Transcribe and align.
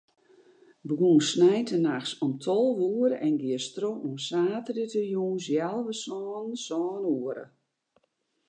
Begûnst 0.87 1.29
sneintenachts 1.33 2.11
om 2.25 2.33
tolve 2.43 2.85
oere 2.97 3.17
en 3.27 3.35
giest 3.43 3.71
troch 3.75 4.03
oant 4.05 4.23
saterdeitejûns 4.27 5.45
healwei 5.53 5.97
sânen, 6.03 6.49
sân 6.65 7.03
oere. 7.17 7.45